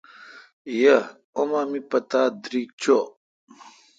یہ 0.81 0.97
اما 1.39 1.61
می 1.69 1.79
پتا 1.91 2.21
دریگ 2.43 2.69
چو۔ 2.81 2.97